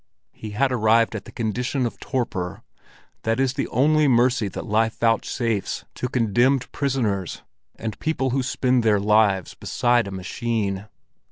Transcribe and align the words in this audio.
He 0.31 0.49
had 0.57 0.71
arrived 0.71 1.13
at 1.15 1.25
the 1.25 1.31
condition 1.31 1.85
of 1.85 1.99
torpor 1.99 2.63
that 3.21 3.39
is 3.39 3.53
the 3.53 3.67
only 3.67 4.07
mercy 4.07 4.47
that 4.47 4.65
life 4.65 4.97
vouchsafes 4.97 5.85
to 5.93 6.09
condemned 6.09 6.71
prisoners 6.71 7.43
and 7.75 7.99
people 7.99 8.31
who 8.31 8.41
spend 8.41 8.81
their 8.81 8.99
lives 8.99 9.53
beside 9.53 10.07
a 10.07 10.11
machine. 10.11 10.87